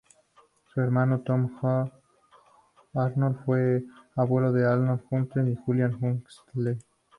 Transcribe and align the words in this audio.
Su 0.73 0.81
hermano 0.81 1.19
Tom 1.19 1.59
Arnold 2.95 3.45
fue 3.45 3.83
abuelo 4.15 4.51
de 4.51 4.65
Aldous 4.65 5.01
Huxley 5.11 5.53
y 5.53 5.55
Julian 5.55 5.93
Huxley. 5.93 6.79